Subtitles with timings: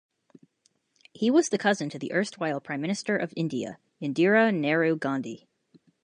[1.13, 5.47] He was the cousin to the erstwhile Prime Minister of India, Indira Nehru-Gandhi.